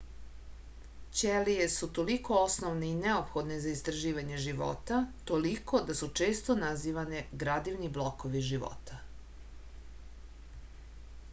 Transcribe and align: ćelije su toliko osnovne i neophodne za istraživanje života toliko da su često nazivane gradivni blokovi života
ćelije 1.19 1.65
su 1.73 1.89
toliko 1.97 2.37
osnovne 2.45 2.87
i 2.93 2.95
neophodne 3.01 3.57
za 3.65 3.73
istraživanje 3.79 4.39
života 4.45 5.01
toliko 5.33 5.81
da 5.89 5.97
su 5.99 6.09
često 6.21 6.55
nazivane 6.63 7.21
gradivni 7.45 7.91
blokovi 7.99 8.43
života 8.49 8.99